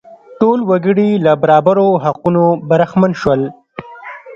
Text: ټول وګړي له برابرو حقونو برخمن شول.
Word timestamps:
ټول 0.39 0.59
وګړي 0.69 1.09
له 1.25 1.31
برابرو 1.41 1.87
حقونو 2.03 2.43
برخمن 2.69 3.11
شول. 3.21 3.41